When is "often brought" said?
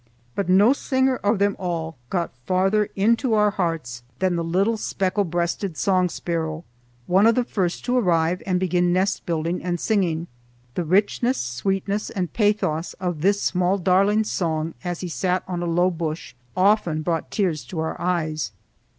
16.57-17.29